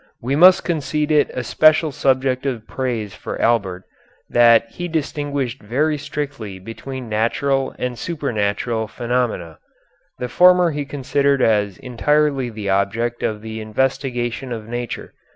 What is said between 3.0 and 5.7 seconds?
for Albert that he distinguished